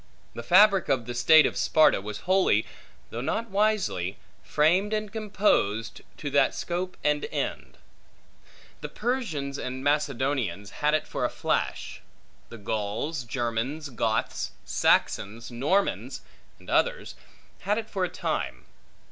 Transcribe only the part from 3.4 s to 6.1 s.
wisely) framed and composed,